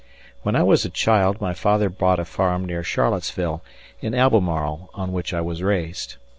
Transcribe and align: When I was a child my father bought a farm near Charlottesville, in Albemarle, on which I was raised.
When 0.41 0.55
I 0.55 0.63
was 0.63 0.83
a 0.83 0.89
child 0.89 1.41
my 1.41 1.53
father 1.53 1.87
bought 1.87 2.17
a 2.19 2.25
farm 2.25 2.65
near 2.65 2.81
Charlottesville, 2.81 3.61
in 4.01 4.15
Albemarle, 4.15 4.89
on 4.95 5.13
which 5.13 5.31
I 5.31 5.41
was 5.41 5.61
raised. 5.61 6.15